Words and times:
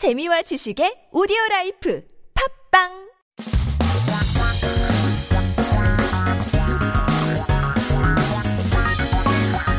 재미와 0.00 0.40
지식의 0.40 1.12
오디오 1.12 1.36
라이프 1.50 2.00
팝빵 2.72 2.88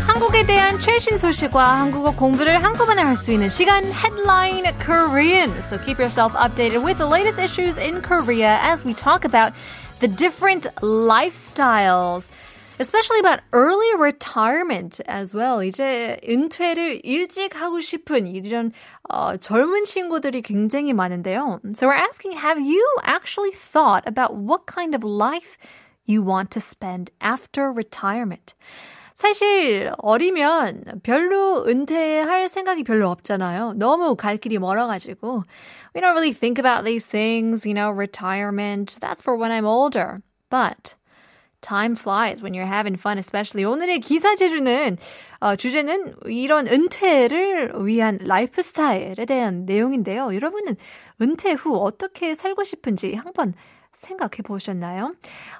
한국에 0.05 0.45
대한 0.45 0.79
최신 0.79 1.17
소식과 1.17 1.79
한국어 1.79 2.11
공부를 2.11 2.63
한꺼번에 2.63 3.01
할 3.01 3.15
수 3.15 3.31
있는 3.33 3.49
시간 3.49 3.83
Headline 3.85 4.77
Korean. 4.77 5.49
So 5.63 5.79
keep 5.79 5.97
yourself 5.97 6.35
updated 6.35 6.85
with 6.85 6.99
the 6.99 7.09
latest 7.09 7.39
issues 7.41 7.79
in 7.79 8.03
Korea 8.03 8.59
as 8.61 8.85
we 8.85 8.93
talk 8.93 9.25
about 9.25 9.53
the 10.01 10.07
different 10.07 10.67
lifestyles. 10.83 12.29
Especially 12.80 13.18
about 13.20 13.40
early 13.52 13.88
retirement 13.96 15.00
as 15.08 15.34
well. 15.34 15.62
이제 15.62 16.18
은퇴를 16.28 17.00
일찍 17.04 17.54
하고 17.60 17.80
싶은 17.80 18.26
이런 18.26 18.72
어, 19.08 19.36
젊은 19.36 19.84
친구들이 19.84 20.42
굉장히 20.42 20.92
많은데요. 20.92 21.60
So 21.74 21.86
we're 21.86 21.94
asking, 21.94 22.32
have 22.32 22.60
you 22.60 22.84
actually 23.02 23.52
thought 23.52 24.04
about 24.06 24.36
what 24.36 24.66
kind 24.66 24.94
of 24.94 25.04
life 25.04 25.56
you 26.04 26.22
want 26.22 26.50
to 26.52 26.60
spend 26.60 27.10
after 27.20 27.72
retirement? 27.72 28.54
사실 29.16 29.90
어리면 29.96 31.00
별로 31.02 31.64
은퇴할 31.66 32.50
생각이 32.50 32.84
별로 32.84 33.08
없잖아요. 33.08 33.72
너무 33.78 34.14
갈 34.14 34.36
길이 34.36 34.58
멀어가지고. 34.58 35.44
We 35.94 36.02
don't 36.02 36.12
really 36.12 36.34
think 36.34 36.58
about 36.58 36.84
these 36.84 37.06
things, 37.06 37.64
you 37.64 37.72
know, 37.72 37.90
retirement. 37.90 38.98
That's 39.00 39.22
for 39.22 39.34
when 39.34 39.50
I'm 39.50 39.64
older. 39.64 40.20
But 40.50 40.94
time 41.61 41.95
flies 41.95 42.43
when 42.43 42.53
you're 42.53 42.67
having 42.67 42.99
fun, 42.99 43.17
especially. 43.17 43.63
오늘의 43.65 43.99
기사 43.99 44.35
제주는 44.35 44.97
어, 45.39 45.55
주제는 45.55 46.15
이런 46.25 46.67
은퇴를 46.67 47.73
위한 47.85 48.19
라이프 48.21 48.61
스타일에 48.61 49.25
대한 49.25 49.65
내용인데요. 49.65 50.35
여러분은 50.35 50.75
은퇴 51.21 51.53
후 51.53 51.77
어떻게 51.77 52.35
살고 52.35 52.63
싶은지 52.63 53.15
한번 53.15 53.53
생각해 53.93 54.41
보셨나요? 54.43 55.15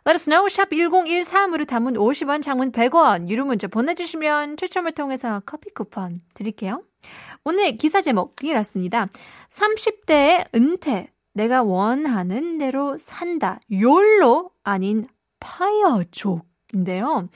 Let 0.06 0.16
us 0.16 0.25
know. 0.25 0.48
샵 0.50 0.70
1013으로 0.70 1.67
담은 1.67 1.94
50원, 1.94 2.42
장문 2.42 2.72
100원, 2.72 3.30
유료 3.30 3.45
문자 3.45 3.68
보내주시면 3.68 4.58
추첨을 4.58 4.94
통해서 4.94 5.42
커피 5.45 5.70
쿠폰 5.73 6.22
드릴게요. 6.34 6.84
오늘 7.44 7.78
기사 7.78 8.02
제목 8.02 8.36
이렇습니다. 8.44 9.08
30대의 9.50 10.53
은퇴. 10.56 11.12
내가 11.34 11.64
원하는 11.64 12.58
대로 12.58 12.97
산다. 12.97 13.59
욜로 13.72 14.52
아닌 14.64 15.08
파이어족인데요. 15.41 17.28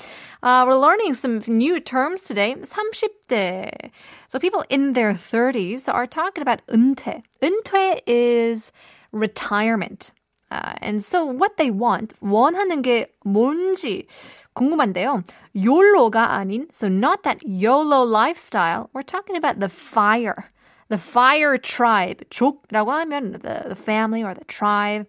Uh, 0.43 0.65
we're 0.67 0.79
learning 0.79 1.15
some 1.15 1.41
new 1.47 1.81
terms 1.81 2.23
today. 2.23 2.55
30대. 2.55 3.91
So 4.29 4.39
people 4.39 4.65
in 4.69 4.93
their 4.93 5.13
30s 5.13 5.93
are 5.93 6.07
talking 6.07 6.43
about 6.43 6.61
은퇴. 6.69 7.23
은퇴 7.43 8.01
is 8.07 8.73
retirement. 9.13 10.13
Uh, 10.51 10.75
and 10.83 11.03
so 11.03 11.25
what 11.25 11.57
they 11.59 11.71
want, 11.71 12.13
원하는 12.21 12.83
게 12.83 13.07
뭔지 13.25 14.09
궁금한데요. 14.57 15.23
YOLO가 15.55 16.31
아닌, 16.33 16.67
so 16.73 16.89
not 16.89 17.23
that 17.23 17.41
YOLO 17.45 18.03
lifestyle. 18.03 18.91
We're 18.93 19.03
talking 19.03 19.37
about 19.37 19.61
the 19.61 19.69
fire. 19.69 20.51
The 20.89 20.99
fire 20.99 21.57
tribe. 21.57 22.29
족이라고 22.31 22.91
하면 22.91 23.43
the, 23.43 23.69
the 23.69 23.77
family 23.77 24.25
or 24.25 24.35
the 24.35 24.45
tribe. 24.45 25.07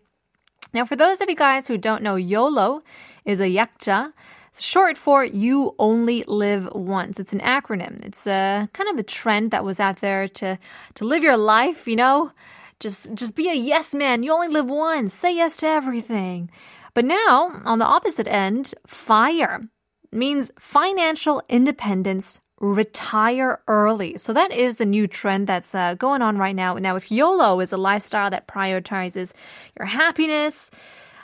Now, 0.76 0.84
for 0.84 0.94
those 0.94 1.22
of 1.22 1.30
you 1.30 1.36
guys 1.36 1.66
who 1.66 1.78
don't 1.78 2.02
know, 2.02 2.16
YOLO 2.16 2.82
is 3.24 3.40
a 3.40 3.44
약자. 3.44 4.12
It's 4.50 4.62
short 4.62 4.98
for 4.98 5.24
You 5.24 5.74
Only 5.78 6.22
Live 6.28 6.68
Once. 6.74 7.18
It's 7.18 7.32
an 7.32 7.40
acronym. 7.40 8.04
It's 8.04 8.26
uh, 8.26 8.66
kind 8.74 8.90
of 8.90 8.98
the 8.98 9.02
trend 9.02 9.52
that 9.52 9.64
was 9.64 9.80
out 9.80 10.00
there 10.02 10.28
to, 10.28 10.58
to 10.96 11.04
live 11.06 11.22
your 11.22 11.38
life, 11.38 11.88
you 11.88 11.96
know? 11.96 12.30
Just, 12.78 13.14
just 13.14 13.34
be 13.34 13.48
a 13.48 13.54
yes 13.54 13.94
man. 13.94 14.22
You 14.22 14.34
only 14.34 14.48
live 14.48 14.66
once. 14.66 15.14
Say 15.14 15.34
yes 15.34 15.56
to 15.58 15.66
everything. 15.66 16.50
But 16.92 17.06
now, 17.06 17.62
on 17.64 17.78
the 17.78 17.86
opposite 17.86 18.28
end, 18.28 18.74
FIRE 18.86 19.70
means 20.12 20.50
financial 20.58 21.42
independence 21.48 22.42
retire 22.61 23.59
early. 23.67 24.17
So 24.17 24.33
that 24.33 24.51
is 24.53 24.75
the 24.75 24.85
new 24.85 25.07
trend 25.07 25.47
that's 25.47 25.73
uh, 25.73 25.95
going 25.95 26.21
on 26.21 26.37
right 26.37 26.55
now. 26.55 26.75
Now, 26.75 26.95
if 26.95 27.11
YOLO 27.11 27.59
is 27.59 27.73
a 27.73 27.77
lifestyle 27.77 28.29
that 28.29 28.47
prioritizes 28.47 29.33
your 29.77 29.87
happiness, 29.87 30.69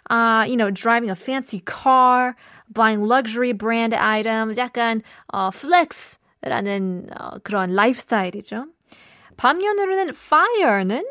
uh, 0.09 0.45
you 0.49 0.57
know, 0.57 0.71
driving 0.71 1.09
a 1.11 1.15
fancy 1.15 1.59
car, 1.59 2.35
buying 2.73 3.03
luxury 3.03 3.51
brand 3.51 3.93
items, 3.93 4.57
약간 4.57 5.03
어, 5.33 5.51
flex라는 5.53 7.09
어, 7.13 7.39
그런 7.43 7.75
라이프스타일이죠. 7.75 8.65
반면으로는 9.37 10.13
FIRE는 10.13 11.03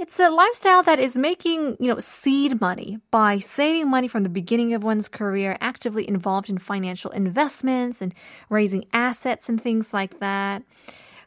it's 0.00 0.20
a 0.20 0.28
lifestyle 0.28 0.82
that 0.82 0.98
is 0.98 1.16
making, 1.16 1.76
you 1.80 1.88
know, 1.88 1.98
seed 1.98 2.60
money 2.60 2.98
by 3.10 3.38
saving 3.38 3.88
money 3.88 4.08
from 4.08 4.22
the 4.24 4.28
beginning 4.28 4.74
of 4.74 4.84
one's 4.84 5.08
career, 5.08 5.56
actively 5.60 6.06
involved 6.08 6.50
in 6.50 6.58
financial 6.58 7.10
investments 7.12 8.02
and 8.02 8.14
raising 8.50 8.84
assets 8.92 9.48
and 9.48 9.60
things 9.60 9.94
like 9.94 10.20
that. 10.20 10.62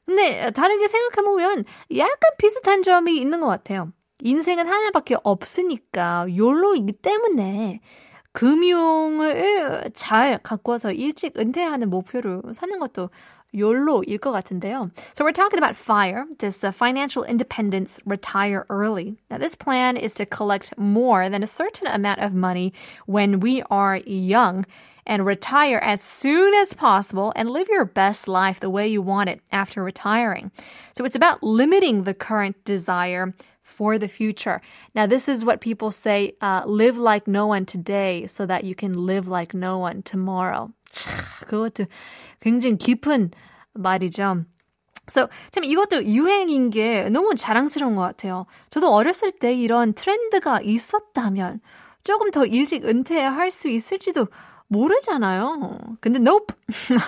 근데 0.06 0.52
다르게 0.52 0.88
생각해보면 0.88 1.66
약간 1.98 2.32
비슷한 2.38 2.82
점이 2.82 3.18
있는 3.18 3.42
것 3.42 3.48
같아요. 3.48 3.92
인생은 4.24 4.68
하나밖에 4.68 5.16
없으니까 5.24 6.28
욜로이기 6.36 6.94
때문에 6.94 7.80
금융을 8.34 9.92
잘 9.96 10.40
가꿔서 10.40 10.92
일찍 10.92 11.38
은퇴하는 11.38 11.90
목표를 11.90 12.42
사는 12.54 12.80
것도 12.80 13.10
YOLO일 13.54 14.20
것 14.20 14.32
같은데요. 14.32 14.92
So 15.14 15.26
we're 15.26 15.32
talking 15.32 15.58
about 15.58 15.76
FIRE, 15.76 16.28
this 16.38 16.64
uh, 16.64 16.72
financial 16.72 17.24
independence 17.24 18.00
retire 18.06 18.66
early. 18.70 19.18
Now 19.32 19.38
this 19.38 19.56
plan 19.56 19.98
is 19.98 20.14
to 20.16 20.26
collect 20.26 20.78
more 20.78 21.30
than 21.30 21.42
a 21.42 21.48
certain 21.48 21.88
amount 21.88 22.20
of 22.20 22.34
money 22.34 22.74
when 23.08 23.40
we 23.40 23.64
are 23.72 23.98
young 24.06 24.66
and 25.08 25.26
retire 25.26 25.80
as 25.80 26.02
soon 26.02 26.54
as 26.54 26.76
possible 26.76 27.34
and 27.36 27.50
live 27.50 27.68
your 27.70 27.86
best 27.86 28.28
life 28.28 28.60
the 28.60 28.70
way 28.70 28.88
you 28.88 29.02
want 29.02 29.30
it 29.30 29.42
after 29.52 29.84
retiring. 29.84 30.52
So 30.92 31.04
it's 31.04 31.16
about 31.16 31.42
limiting 31.42 32.04
the 32.04 32.14
current 32.14 32.64
desire 32.64 33.34
for 33.64 33.98
the 33.98 34.08
future. 34.08 34.62
Now, 34.94 35.08
this 35.08 35.28
is 35.28 35.46
what 35.46 35.62
people 35.62 35.90
say 35.90 36.34
uh, 36.42 36.64
live 36.66 36.98
like 36.98 37.28
no 37.28 37.48
one 37.48 37.66
today 37.66 38.28
so 38.28 38.46
that 38.46 38.64
you 38.64 38.76
can 38.76 38.94
live 38.94 39.28
like 39.28 39.54
no 39.54 39.78
one 39.78 40.04
tomorrow. 40.04 40.72
그것도 41.47 41.87
굉장히 42.41 42.77
깊은 42.77 43.31
말이죠. 43.75 44.45
So, 45.09 45.29
참 45.51 45.65
이것도 45.65 46.07
유행인 46.07 46.71
게 46.71 47.11
너무 47.11 47.35
자랑스러운 47.35 47.95
것 47.95 48.03
같아요. 48.03 48.47
저도 48.71 48.91
어렸을 48.93 49.33
때 49.33 49.53
이런 49.53 49.93
트렌드가 49.93 50.61
있었다면 50.63 51.61
조금 52.05 52.31
더 52.31 52.47
일찍 52.47 52.85
은퇴할 52.85 53.51
수 53.51 53.69
있을지도 53.69 54.29
모르잖아요. 54.69 55.99
근데 56.01 56.19
nope. 56.19 56.53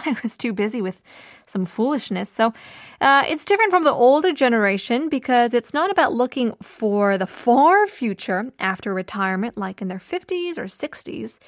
I 0.06 0.14
was 0.22 0.36
too 0.36 0.52
busy 0.52 0.82
with 0.82 1.02
some 1.46 1.64
foolishness. 1.64 2.30
So 2.30 2.52
uh, 3.00 3.24
it's 3.26 3.44
different 3.44 3.70
from 3.70 3.84
the 3.84 3.92
older 3.92 4.32
generation 4.32 5.08
because 5.08 5.54
it's 5.54 5.72
not 5.72 5.90
about 5.90 6.12
looking 6.12 6.52
for 6.62 7.16
the 7.16 7.26
far 7.26 7.86
future 7.86 8.52
after 8.58 8.92
retirement, 8.92 9.56
like 9.56 9.80
in 9.80 9.88
their 9.88 9.98
50s 9.98 10.58
or 10.58 10.64
60s. 10.64 11.38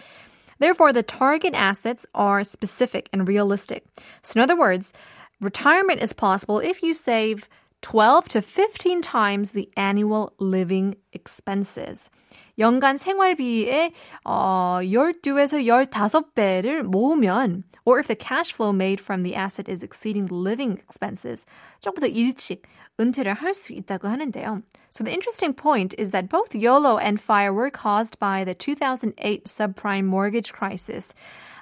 Therefore, 0.59 0.93
the 0.93 1.03
target 1.03 1.55
assets 1.55 2.07
are 2.15 2.45
specific 2.45 3.09
and 3.13 3.29
realistic. 3.29 3.85
So, 4.23 4.39
in 4.39 4.43
other 4.43 4.59
words, 4.59 4.93
retirement 5.41 6.03
is 6.03 6.13
possible 6.13 6.59
if 6.59 6.83
you 6.83 6.95
save 6.95 7.49
12 7.83 8.29
to 8.31 8.43
15 8.43 9.03
times 9.03 9.53
the 9.53 9.71
annual 9.77 10.33
living 10.39 10.97
expenses. 11.14 12.10
연간 12.60 12.98
생활비의 12.98 13.92
어, 14.26 14.80
12에서 14.82 15.64
15배를 15.90 16.84
모으면 16.84 17.64
or 17.86 18.00
if 18.00 18.08
the 18.08 18.16
cash 18.16 18.54
flow 18.54 18.72
made 18.72 19.00
from 19.00 19.24
the 19.24 19.36
asset 19.36 19.68
is 19.68 19.84
exceeding 19.84 20.28
the 20.28 20.36
living 20.36 20.78
expenses, 20.78 21.46
조금 21.82 22.02
더 22.02 22.08
일찍 22.08 22.64
은퇴를 23.00 23.34
할 23.34 23.54
수 23.54 23.74
있다고 23.74 24.08
하는데요. 24.08 24.62
So 24.90 25.04
the 25.04 25.12
interesting 25.12 25.54
point 25.54 25.96
is 25.98 26.12
that 26.12 26.30
both 26.30 26.54
YOLO 26.54 26.98
and 26.98 27.20
FIRE 27.20 27.52
were 27.52 27.72
caused 27.72 28.20
by 28.20 28.44
the 28.44 28.54
2008 28.54 29.46
subprime 29.46 30.06
mortgage 30.06 30.54
crisis 30.54 31.14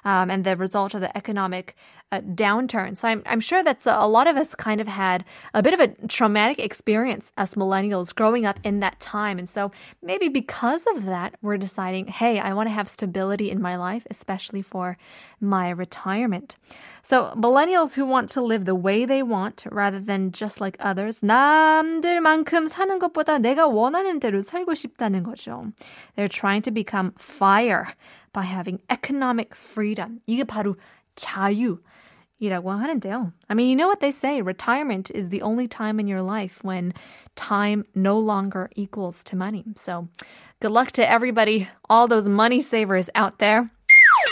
um, 0.04 0.30
and 0.30 0.44
the 0.44 0.56
result 0.56 0.94
of 0.94 1.00
the 1.00 1.16
economic 1.16 1.74
uh, 2.12 2.20
downturn. 2.20 2.96
So 2.96 3.08
I'm, 3.08 3.22
I'm 3.24 3.40
sure 3.40 3.62
that 3.64 3.86
a 3.86 4.06
lot 4.06 4.26
of 4.26 4.36
us 4.36 4.54
kind 4.54 4.80
of 4.80 4.86
had 4.86 5.24
a 5.54 5.62
bit 5.62 5.72
of 5.72 5.80
a 5.80 5.88
traumatic 6.08 6.58
experience 6.58 7.32
as 7.38 7.54
millennials 7.54 8.14
growing 8.14 8.44
up 8.44 8.60
in 8.62 8.80
that 8.80 9.00
time. 9.00 9.35
And 9.36 9.48
so 9.48 9.70
maybe 10.02 10.28
because 10.28 10.86
of 10.86 11.04
that, 11.04 11.34
we're 11.42 11.58
deciding, 11.58 12.06
hey, 12.06 12.38
I 12.38 12.52
want 12.54 12.68
to 12.68 12.72
have 12.72 12.88
stability 12.88 13.50
in 13.50 13.60
my 13.60 13.76
life, 13.76 14.06
especially 14.10 14.62
for 14.62 14.96
my 15.40 15.70
retirement. 15.70 16.56
So 17.02 17.32
millennials 17.36 17.94
who 17.94 18.06
want 18.06 18.30
to 18.30 18.40
live 18.40 18.64
the 18.64 18.74
way 18.74 19.04
they 19.04 19.22
want 19.22 19.64
rather 19.70 20.00
than 20.00 20.32
just 20.32 20.60
like 20.60 20.76
others, 20.80 21.20
남들만큼 21.20 22.68
사는 22.68 22.98
것보다 22.98 23.38
내가 23.38 23.66
원하는 23.66 24.20
대로 24.20 24.40
살고 24.40 24.74
싶다는 24.74 25.22
거죠. 25.22 25.72
They're 26.16 26.28
trying 26.28 26.62
to 26.62 26.70
become 26.70 27.12
fire 27.18 27.94
by 28.32 28.44
having 28.44 28.80
economic 28.88 29.54
freedom. 29.54 30.20
이게 30.26 30.44
바로 30.44 30.76
자유. 31.16 31.78
이라고 32.40 32.72
하는데요. 32.72 33.32
I 33.48 33.54
mean, 33.54 33.68
you 33.68 33.76
know 33.76 33.86
what 33.86 34.00
they 34.00 34.10
say. 34.10 34.42
Retirement 34.42 35.10
is 35.14 35.28
the 35.28 35.42
only 35.42 35.68
time 35.68 36.00
in 36.00 36.08
your 36.08 36.22
life 36.22 36.64
when 36.64 36.92
time 37.36 37.84
no 37.94 38.18
longer 38.18 38.68
equals 38.74 39.22
to 39.24 39.36
money. 39.36 39.64
So 39.76 40.08
good 40.60 40.72
luck 40.72 40.90
to 40.92 41.08
everybody, 41.08 41.68
all 41.88 42.08
those 42.08 42.28
money 42.28 42.60
savers 42.60 43.08
out 43.14 43.38
there. 43.38 43.70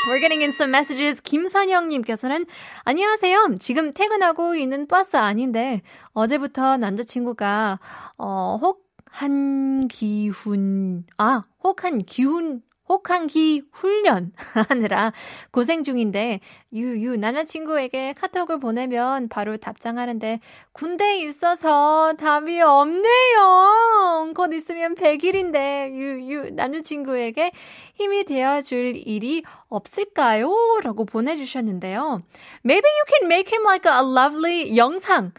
We're 0.09 0.19
getting 0.19 0.43
in 0.43 0.53
some 0.53 0.71
messages. 0.73 1.21
김선영님께서는 1.21 2.47
안녕하세요. 2.85 3.59
지금 3.61 3.93
퇴근하고 3.93 4.55
있는 4.56 4.88
버스 4.88 5.17
아닌데 5.17 5.82
어제부터 6.12 6.79
남자친구가 6.79 7.79
어, 8.19 8.59
혹 8.61 8.91
한기훈 9.11 11.05
아 11.19 11.43
혹한 11.62 11.99
기훈 11.99 12.62
혹한기 12.88 13.64
훈련 13.72 14.32
하느라 14.70 15.12
고생 15.52 15.84
중인데 15.84 16.40
유유 16.74 17.18
남자친구에게 17.18 18.14
카톡을 18.14 18.60
보내면 18.60 19.28
바로 19.30 19.58
답장하는데 19.58 20.40
군대에 20.72 21.20
있어서 21.24 22.14
답이 22.18 22.62
없네요. 22.62 24.34
곧 24.36 24.54
있으면 24.54 24.96
100일인데 24.96 25.92
유유 25.92 26.52
남자친구에게 26.52 27.52
힘이 27.96 28.24
되어줄 28.26 28.96
일이 28.96 29.44
없을까요? 29.70 30.54
라고 30.84 31.06
보내주셨는데요. 31.06 32.22
Maybe 32.64 32.90
you 32.90 33.06
can 33.08 33.26
make 33.31 33.52
him 33.52 33.64
like 33.64 33.92
a 33.92 34.00
lovely 34.00 34.78
영상. 34.78 35.31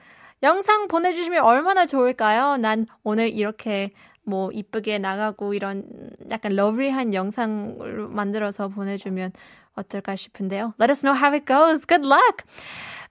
영상 0.42 0.87
보내주시면 0.88 1.42
얼마나 1.42 1.87
좋을까요? 1.87 2.56
난 2.58 2.87
오늘 3.02 3.31
이렇게 3.31 3.92
뭐 4.26 4.50
이쁘게 4.52 4.99
나가고 4.99 5.55
이런 5.55 5.84
약간 6.31 6.55
러블리한 6.55 7.14
영상을 7.14 8.08
만들어서 8.08 8.69
보내주면 8.69 9.32
어떨까 9.75 10.17
싶은데요. 10.17 10.75
Let 10.81 10.90
us 10.90 11.00
know 11.02 11.17
how 11.17 11.32
it 11.32 11.46
goes. 11.46 11.87
Good 11.87 12.05
luck. 12.06 12.44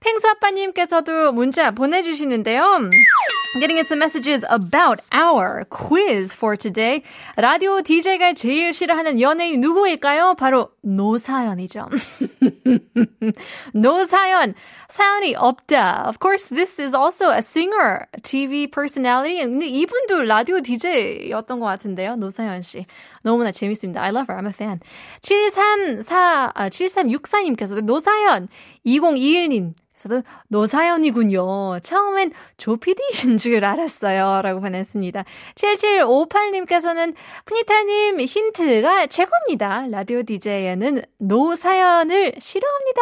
펭수 0.02 0.28
아빠님께서도 0.28 1.32
문자 1.32 1.72
보내주시는데요. 1.72 2.90
Getting 3.57 3.78
in 3.78 3.86
some 3.86 4.00
messages 4.00 4.44
about 4.50 5.00
our 5.13 5.63
quiz 5.69 6.34
for 6.34 6.57
today. 6.57 7.04
라디오 7.38 7.81
DJ가 7.81 8.34
제일 8.34 8.74
싫어하는 8.74 9.22
연예인 9.22 9.62
누구일까요? 9.62 10.36
바로 10.36 10.72
노사연이죠. 10.84 11.88
노사연. 13.74 14.56
사연이 14.90 15.36
없다. 15.36 16.04
Of 16.06 16.19
course, 16.19 16.50
this 16.50 16.81
is 16.81 16.94
also 16.94 17.31
a 17.31 17.40
singer, 17.40 18.07
TV 18.24 18.68
personality. 18.68 19.40
근데 19.40 19.68
이분도 19.68 20.24
라디오 20.24 20.60
DJ였던 20.60 21.62
것 21.62 21.66
같은데요. 21.66 22.18
노사연 22.18 22.62
씨. 22.62 22.86
너무나 23.24 23.54
재밌습니다. 23.54 24.02
I 24.04 24.10
love 24.10 24.28
her. 24.30 24.38
I'm 24.38 24.48
a 24.48 24.54
fan. 24.54 24.81
734, 25.22 26.52
아, 26.54 26.69
7364님께서도 26.69 27.81
노사연 27.81 28.50
2021님. 28.86 29.74
저도 29.97 30.24
노사연이군요. 30.50 31.80
처음엔 31.81 32.33
조피디인 32.57 33.38
줄 33.38 33.63
알았어요. 33.63 34.42
라고 34.42 34.59
보냈습니다. 34.59 35.24
7758님께서는 35.56 37.15
푸니타님 37.45 38.19
힌트가 38.19 39.07
최고입니다. 39.07 39.88
라디오 39.89 40.24
DJ에는 40.24 41.01
노사연을 41.19 42.33
싫어합니다. 42.39 43.01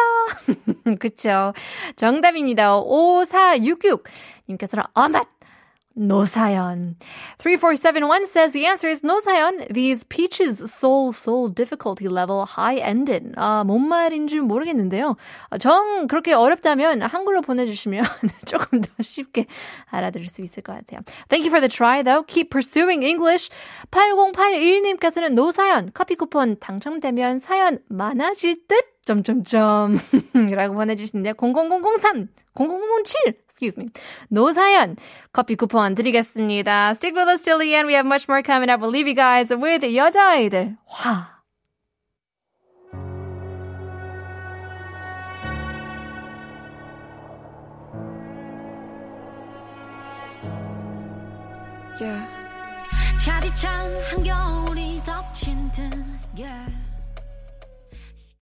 그쵸. 1.00 1.52
정답입니다. 1.96 2.80
5466님께서는 2.80 4.84
어맛 4.94 5.26
노사연. 5.96 6.96
3471 7.38 8.26
says 8.26 8.52
the 8.52 8.66
answer 8.66 8.88
is 8.88 9.02
노사연. 9.02 9.72
These 9.72 10.04
peaches 10.04 10.58
soul 10.70 11.12
soul 11.12 11.48
difficulty 11.48 12.08
level 12.08 12.44
high 12.44 12.78
ended. 12.78 13.32
아, 13.36 13.64
뭔 13.64 13.88
말인 13.88 14.26
줄 14.26 14.42
모르겠는데요. 14.42 15.16
정 15.60 16.06
그렇게 16.06 16.32
어렵다면 16.32 17.02
한글로 17.02 17.42
보내주시면 17.42 18.04
조금 18.46 18.80
더 18.80 18.88
쉽게 19.00 19.46
알아들을 19.90 20.28
수 20.28 20.42
있을 20.42 20.62
것 20.62 20.72
같아요. 20.74 21.00
Thank 21.28 21.46
you 21.46 21.50
for 21.50 21.60
the 21.60 21.68
try 21.68 22.02
though. 22.02 22.24
Keep 22.26 22.50
pursuing 22.50 23.04
English. 23.04 23.50
8081님께서는 23.90 25.34
노사연 25.34 25.90
커피 25.94 26.16
쿠폰 26.16 26.58
당첨되면 26.58 27.38
사연 27.38 27.78
많아질 27.88 28.66
듯? 28.66 28.93
점점점 29.04 29.98
라고 30.54 30.74
보내주시는데요. 30.74 31.34
00003 31.34 32.28
0007 32.54 33.34
excuse 33.48 33.78
me 33.78 33.90
노사연 34.28 34.96
커피 35.32 35.54
쿠폰 35.56 35.94
드리겠습니다. 35.94 36.90
Stick 36.94 37.16
with 37.16 37.30
us 37.30 37.42
till 37.42 37.58
the 37.58 37.74
end. 37.74 37.86
We 37.86 37.94
have 37.94 38.06
much 38.06 38.28
more 38.28 38.42
coming 38.42 38.70
up. 38.70 38.80
We'll 38.80 38.90
leave 38.90 39.08
you 39.08 39.14
guys 39.14 39.54
with 39.54 39.84
여자아이들 39.84 40.76
화 40.86 41.34
Yeah. 52.00 52.26
차디찬 53.24 53.70
한겨울이 54.10 55.00
덮친 55.04 55.70
듯 55.70 55.80
yeah. 56.36 56.83